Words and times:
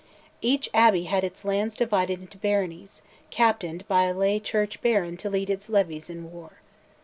Each 0.41 0.67
abbey 0.73 1.03
had 1.03 1.23
its 1.23 1.45
lands 1.45 1.75
divided 1.75 2.19
into 2.19 2.39
baronies, 2.39 3.03
captained 3.29 3.87
by 3.87 4.05
a 4.05 4.15
lay 4.15 4.39
"Church 4.39 4.81
baron" 4.81 5.15
to 5.17 5.29
lead 5.29 5.47
its 5.51 5.69
levies 5.69 6.09
in 6.09 6.31
war. 6.31 6.53